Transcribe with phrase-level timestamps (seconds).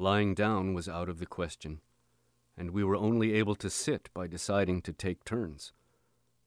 [0.00, 1.80] Lying down was out of the question,
[2.56, 5.72] and we were only able to sit by deciding to take turns.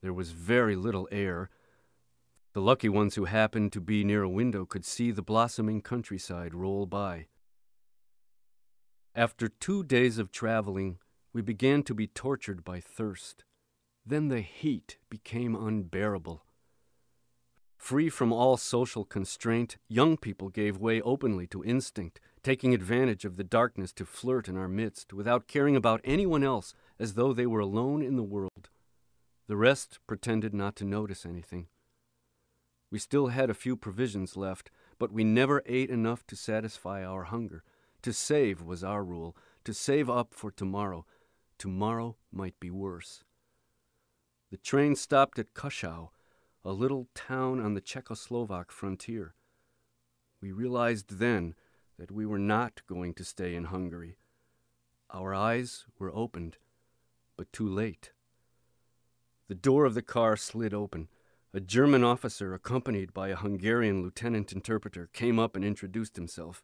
[0.01, 1.49] There was very little air.
[2.53, 6.53] The lucky ones who happened to be near a window could see the blossoming countryside
[6.55, 7.27] roll by.
[9.13, 10.99] After two days of traveling,
[11.33, 13.43] we began to be tortured by thirst.
[14.05, 16.45] Then the heat became unbearable.
[17.81, 23.37] Free from all social constraint, young people gave way openly to instinct, taking advantage of
[23.37, 27.47] the darkness to flirt in our midst without caring about anyone else as though they
[27.47, 28.69] were alone in the world.
[29.47, 31.69] The rest pretended not to notice anything.
[32.91, 34.69] We still had a few provisions left,
[34.99, 37.63] but we never ate enough to satisfy our hunger.
[38.03, 41.03] To save was our rule, to save up for tomorrow.
[41.57, 43.23] Tomorrow might be worse.
[44.51, 46.09] The train stopped at Kaschau,
[46.63, 49.33] a little town on the Czechoslovak frontier.
[50.41, 51.55] We realized then
[51.97, 54.17] that we were not going to stay in Hungary.
[55.11, 56.57] Our eyes were opened,
[57.37, 58.11] but too late.
[59.47, 61.09] The door of the car slid open.
[61.53, 66.63] A German officer, accompanied by a Hungarian lieutenant interpreter, came up and introduced himself.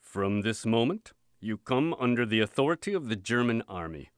[0.00, 4.10] From this moment, you come under the authority of the German army.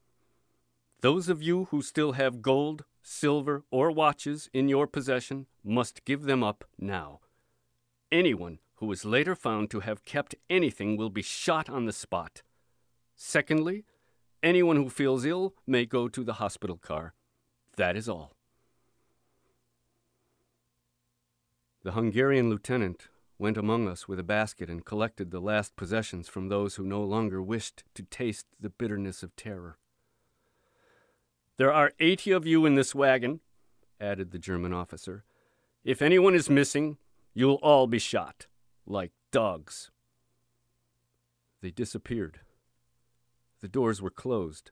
[1.01, 6.23] Those of you who still have gold, silver, or watches in your possession must give
[6.23, 7.21] them up now.
[8.13, 12.43] Anyone who is later found to have kept anything will be shot on the spot.
[13.17, 13.85] Secondly,
[14.43, 17.15] anyone who feels ill may go to the hospital car.
[17.77, 18.35] That is all.
[21.83, 26.49] The Hungarian lieutenant went among us with a basket and collected the last possessions from
[26.49, 29.79] those who no longer wished to taste the bitterness of terror.
[31.59, 33.41] There are eighty of you in this wagon,
[34.01, 35.25] added the German officer.
[35.85, 36.99] If anyone is missing,
[37.35, 38.47] you'll all be shot,
[38.87, 39.91] like dogs.
[41.61, 42.39] They disappeared.
[43.61, 44.71] The doors were closed.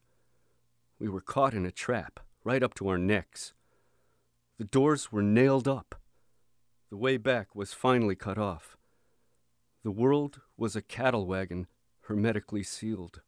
[1.01, 3.53] We were caught in a trap, right up to our necks.
[4.59, 5.97] The doors were nailed up.
[6.91, 8.77] The way back was finally cut off.
[9.83, 11.67] The world was a cattle wagon
[12.03, 13.23] hermetically sealed.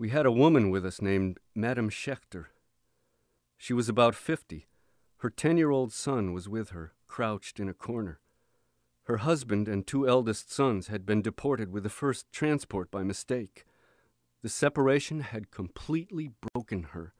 [0.00, 2.46] We had a woman with us named Madame Schechter.
[3.58, 4.66] She was about fifty.
[5.18, 8.18] Her ten year old son was with her, crouched in a corner.
[9.02, 13.66] Her husband and two eldest sons had been deported with the first transport by mistake.
[14.40, 17.12] The separation had completely broken her.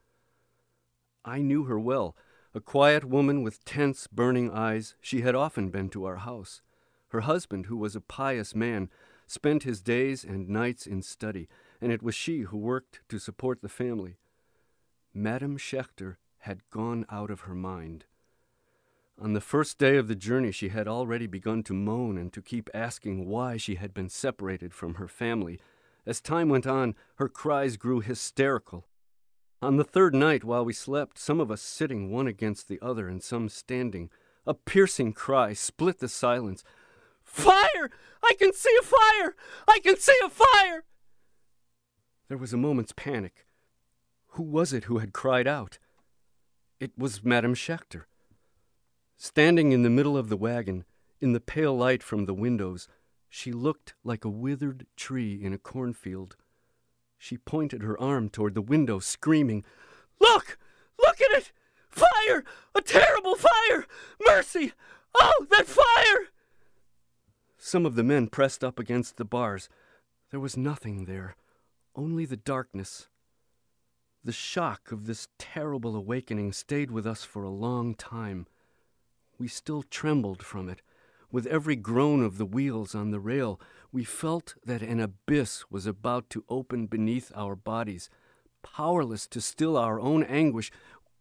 [1.23, 2.17] I knew her well.
[2.55, 6.63] A quiet woman with tense, burning eyes, she had often been to our house.
[7.09, 8.89] Her husband, who was a pious man,
[9.27, 11.47] spent his days and nights in study,
[11.81, 14.17] and it was she who worked to support the family.
[15.15, 18.05] Madame Schechter had gone out of her mind.
[19.21, 22.41] On the first day of the journey, she had already begun to moan and to
[22.41, 25.61] keep asking why she had been separated from her family.
[26.07, 28.87] As time went on, her cries grew hysterical.
[29.61, 33.09] On the third night, while we slept, some of us sitting one against the other
[33.09, 34.09] and some standing,
[34.47, 36.65] a piercing cry split the silence.
[37.23, 37.91] Fire!
[38.23, 39.37] I can see a fire!
[39.69, 40.85] I can see a fire!
[42.31, 43.45] There was a moment's panic.
[44.35, 45.81] Who was it who had cried out?
[46.79, 48.05] It was Madame Schechter.
[49.17, 50.85] Standing in the middle of the wagon,
[51.21, 52.87] in the pale light from the windows,
[53.29, 56.37] she looked like a withered tree in a cornfield.
[57.19, 59.65] She pointed her arm toward the window, screaming,
[60.21, 60.57] Look!
[61.01, 61.51] Look at it!
[61.89, 62.45] Fire!
[62.77, 63.87] A terrible fire!
[64.25, 64.73] Mercy!
[65.17, 66.29] Oh, that fire!
[67.59, 69.69] Some of the men pressed up against the bars.
[70.31, 71.35] There was nothing there,
[71.95, 73.09] only the darkness.
[74.23, 78.47] The shock of this terrible awakening stayed with us for a long time.
[79.39, 80.83] We still trembled from it.
[81.33, 83.61] With every groan of the wheels on the rail,
[83.93, 88.11] we felt that an abyss was about to open beneath our bodies.
[88.63, 90.71] Powerless to still our own anguish,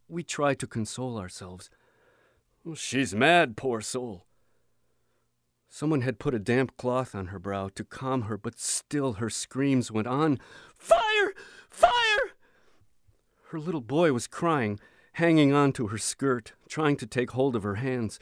[0.08, 1.69] we tried to console ourselves.
[2.75, 4.25] She's mad, poor soul.
[5.72, 9.29] Someone had put a damp cloth on her brow to calm her, but still her
[9.29, 10.40] screams went on.
[10.76, 11.34] Fire!
[11.70, 12.32] Fire!
[13.49, 14.79] Her little boy was crying,
[15.14, 18.20] hanging on to her skirt, trying to take hold of her hands.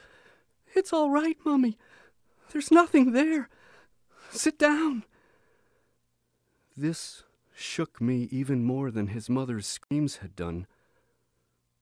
[0.74, 1.78] It's all right, Mummy.
[2.52, 3.48] There's nothing there.
[4.30, 5.04] Sit down.
[6.76, 7.24] This
[7.54, 10.66] shook me even more than his mother's screams had done.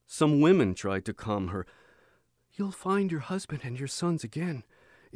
[0.06, 1.66] Some women tried to calm her.
[2.54, 4.62] You'll find your husband and your sons again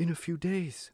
[0.01, 0.93] in a few days.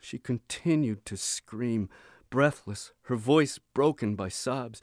[0.00, 1.90] She continued to scream,
[2.30, 4.80] breathless, her voice broken by sobs.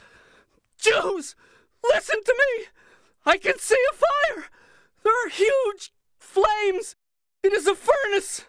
[0.78, 1.36] Jews,
[1.84, 2.66] listen to me!
[3.26, 4.46] I can see a fire!
[5.04, 6.96] There are huge flames!
[7.42, 8.46] It is a furnace!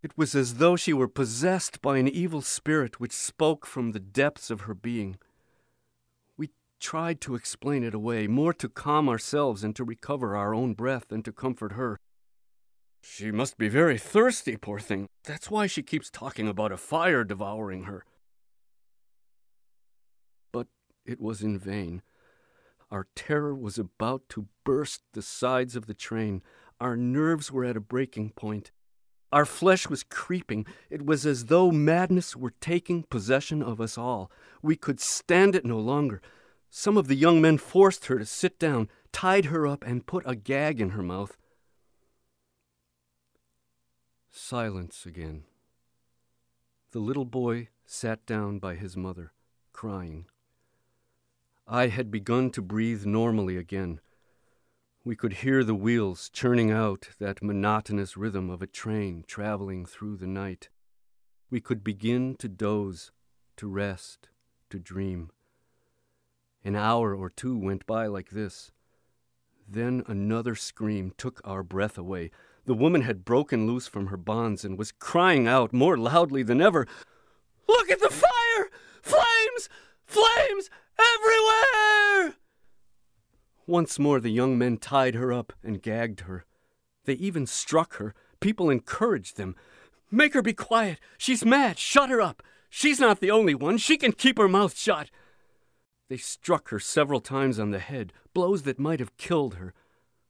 [0.00, 4.00] It was as though she were possessed by an evil spirit which spoke from the
[4.00, 5.16] depths of her being.
[6.36, 10.74] We tried to explain it away, more to calm ourselves and to recover our own
[10.74, 11.98] breath than to comfort her.
[13.02, 15.08] She must be very thirsty, poor thing.
[15.24, 18.04] That's why she keeps talking about a fire devouring her.
[20.52, 20.68] But
[21.04, 22.02] it was in vain.
[22.92, 26.42] Our terror was about to burst the sides of the train.
[26.80, 28.70] Our nerves were at a breaking point.
[29.32, 30.66] Our flesh was creeping.
[30.88, 34.30] It was as though madness were taking possession of us all.
[34.62, 36.20] We could stand it no longer.
[36.70, 40.22] Some of the young men forced her to sit down, tied her up, and put
[40.26, 41.36] a gag in her mouth.
[44.34, 45.44] Silence again.
[46.92, 49.32] The little boy sat down by his mother,
[49.74, 50.24] crying.
[51.68, 54.00] I had begun to breathe normally again.
[55.04, 60.16] We could hear the wheels churning out that monotonous rhythm of a train traveling through
[60.16, 60.70] the night.
[61.50, 63.12] We could begin to doze,
[63.58, 64.30] to rest,
[64.70, 65.30] to dream.
[66.64, 68.72] An hour or two went by like this.
[69.68, 72.30] Then another scream took our breath away.
[72.64, 76.60] The woman had broken loose from her bonds and was crying out more loudly than
[76.60, 76.86] ever
[77.68, 78.70] Look at the fire!
[79.02, 79.68] Flames!
[80.04, 80.70] Flames!
[80.98, 82.36] Everywhere!
[83.66, 86.44] Once more the young men tied her up and gagged her.
[87.04, 88.14] They even struck her.
[88.40, 89.56] People encouraged them.
[90.10, 91.00] Make her be quiet.
[91.16, 91.78] She's mad.
[91.78, 92.42] Shut her up.
[92.68, 93.78] She's not the only one.
[93.78, 95.10] She can keep her mouth shut.
[96.08, 99.72] They struck her several times on the head, blows that might have killed her.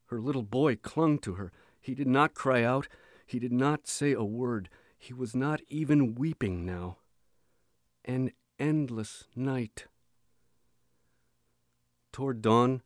[0.06, 1.52] Her little boy clung to her.
[1.82, 2.88] He did not cry out.
[3.26, 4.70] He did not say a word.
[4.96, 6.98] He was not even weeping now.
[8.04, 9.86] An endless night.
[12.12, 12.82] Toward dawn,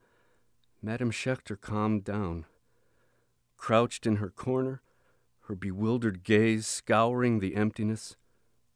[0.81, 2.47] Madame Schechter calmed down.
[3.59, 4.81] Crouched in her corner,
[5.43, 8.17] her bewildered gaze scouring the emptiness,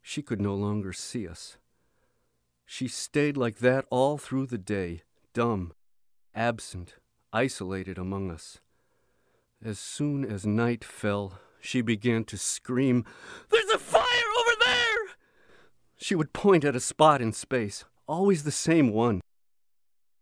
[0.03, 1.57] she could no longer see us.
[2.67, 5.03] She stayed like that all through the day,
[5.33, 5.73] dumb,
[6.35, 6.95] absent,
[7.33, 8.59] isolated among us.
[9.63, 13.05] As soon as night fell, she began to scream,
[13.51, 14.03] There's a fire
[14.41, 14.99] over there!
[15.99, 19.21] She would point at a spot in space, always the same one.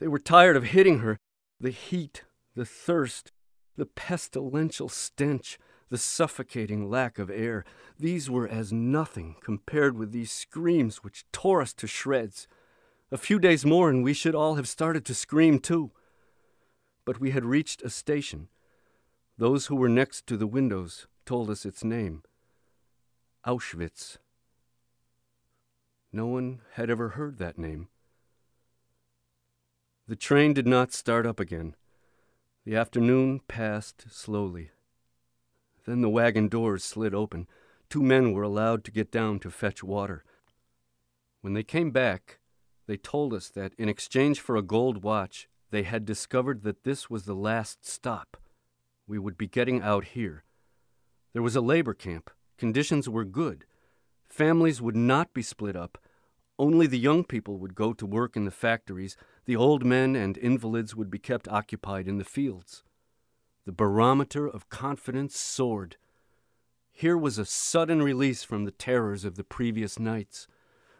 [0.00, 1.18] They were tired of hitting her,
[1.60, 2.24] the heat,
[2.56, 3.30] the thirst,
[3.76, 5.56] the pestilential stench,
[5.88, 7.64] the suffocating lack of air,
[7.96, 12.48] these were as nothing compared with these screams which tore us to shreds.
[13.12, 15.92] A few days more and we should all have started to scream too.
[17.04, 18.48] But we had reached a station.
[19.38, 22.24] Those who were next to the windows told us its name
[23.46, 24.18] Auschwitz.
[26.12, 27.86] No one had ever heard that name.
[30.08, 31.76] The train did not start up again.
[32.64, 34.70] The afternoon passed slowly.
[35.86, 37.46] Then the wagon doors slid open.
[37.88, 40.24] Two men were allowed to get down to fetch water.
[41.42, 42.40] When they came back,
[42.88, 47.08] they told us that in exchange for a gold watch, they had discovered that this
[47.08, 48.36] was the last stop.
[49.08, 50.44] We would be getting out here.
[51.32, 52.30] There was a labor camp.
[52.58, 53.64] Conditions were good.
[54.28, 55.96] Families would not be split up.
[56.58, 59.16] Only the young people would go to work in the factories
[59.46, 62.82] the old men and invalids would be kept occupied in the fields.
[63.64, 65.96] The barometer of confidence soared.
[66.90, 70.48] Here was a sudden release from the terrors of the previous nights.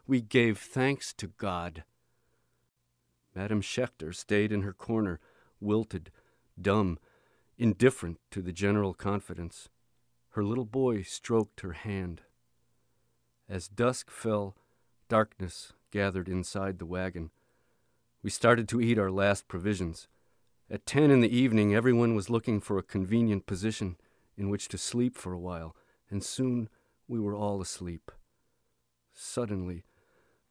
[0.06, 1.85] We gave thanks to God.
[3.35, 5.21] Madame Schechter stayed in her corner,
[5.61, 6.11] wilted,
[6.61, 6.99] dumb,
[7.58, 9.68] indifferent to the general confidence.
[10.30, 12.22] Her little boy stroked her hand.
[13.48, 14.56] As dusk fell,
[15.08, 17.30] darkness gathered inside the wagon.
[18.22, 20.06] We started to eat our last provisions.
[20.70, 23.96] At ten in the evening, everyone was looking for a convenient position
[24.36, 25.74] in which to sleep for a while,
[26.10, 26.68] and soon
[27.08, 28.12] we were all asleep.
[29.12, 29.84] Suddenly,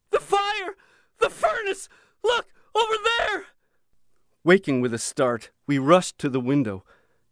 [0.09, 0.75] The fire!
[1.19, 1.87] The furnace!
[2.23, 3.45] Look, over there!
[4.43, 6.83] Waking with a start, we rushed to the window.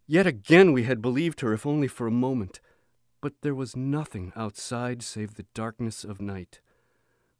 [0.07, 2.59] Yet again we had believed her, if only for a moment.
[3.21, 6.59] But there was nothing outside save the darkness of night.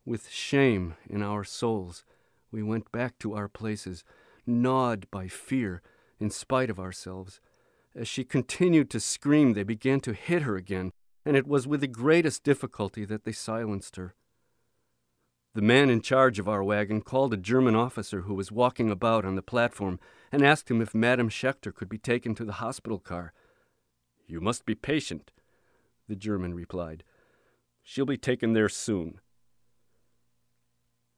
[0.04, 2.04] With shame in our souls,
[2.52, 4.04] we went back to our places,
[4.48, 5.82] gnawed by fear
[6.20, 7.40] in spite of ourselves.
[7.96, 10.92] As she continued to scream, they began to hit her again,
[11.24, 14.16] and it was with the greatest difficulty that they silenced her.
[15.56, 19.24] The man in charge of our wagon called a German officer who was walking about
[19.24, 23.00] on the platform and asked him if Madame Schechter could be taken to the hospital
[23.00, 23.32] car.
[24.28, 25.32] You must be patient,
[26.10, 27.06] the German replied.
[27.84, 29.22] She'll be taken there soon.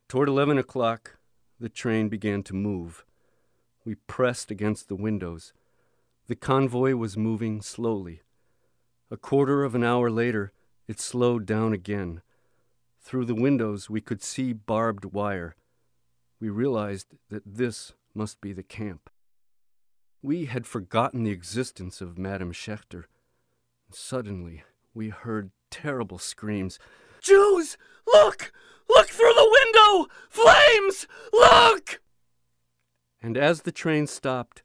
[0.08, 1.18] Toward eleven o'clock,
[1.60, 3.06] the train began to move.
[3.86, 5.52] We pressed against the windows.
[6.28, 8.22] The convoy was moving slowly.
[9.10, 10.52] A quarter of an hour later,
[10.88, 12.22] it slowed down again.
[13.00, 15.56] Through the windows, we could see barbed wire.
[16.40, 19.10] We realized that this must be the camp.
[20.22, 23.06] We had forgotten the existence of Madame Schechter.
[23.92, 24.64] Suddenly,
[24.94, 26.80] we heard terrible screams.
[27.22, 27.78] Jews!
[28.06, 28.52] Look!
[28.90, 30.14] Look through the window!
[30.30, 31.08] Flames!
[31.32, 32.02] Look!
[33.22, 34.64] And as the train stopped,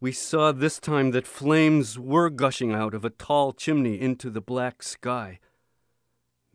[0.00, 4.40] we saw this time that flames were gushing out of a tall chimney into the
[4.40, 5.40] black sky.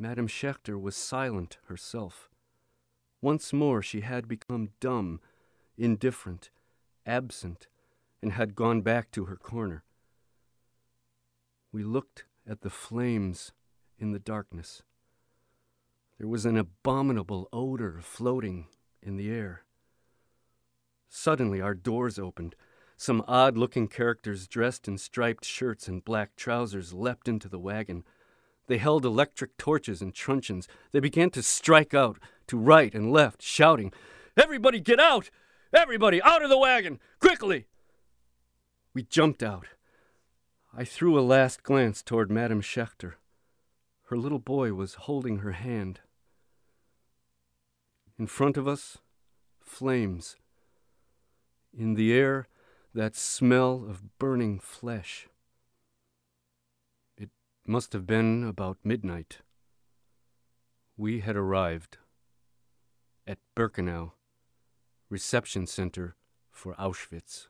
[0.01, 2.27] Madame Schechter was silent herself.
[3.21, 5.21] Once more she had become dumb,
[5.77, 6.49] indifferent,
[7.05, 7.67] absent,
[8.19, 9.83] and had gone back to her corner.
[11.71, 13.51] We looked at the flames
[13.99, 14.81] in the darkness.
[16.17, 18.69] There was an abominable odor floating
[19.03, 19.65] in the air.
[21.09, 22.55] Suddenly, our doors opened.
[22.97, 28.03] Some odd looking characters dressed in striped shirts and black trousers leapt into the wagon.
[28.71, 30.65] They held electric torches and truncheons.
[30.93, 33.91] They began to strike out to right and left, shouting,
[34.37, 35.29] Everybody get out!
[35.73, 37.01] Everybody out of the wagon!
[37.19, 37.65] Quickly!
[38.93, 39.65] We jumped out.
[40.73, 43.15] I threw a last glance toward Madame Schechter.
[44.03, 45.99] Her little boy was holding her hand.
[48.17, 48.99] In front of us,
[49.59, 50.37] flames.
[51.77, 52.47] In the air,
[52.93, 55.27] that smell of burning flesh.
[57.67, 59.41] Must have been about midnight.
[60.97, 61.99] We had arrived
[63.27, 64.13] at Birkenau,
[65.09, 66.15] reception center
[66.49, 67.49] for Auschwitz.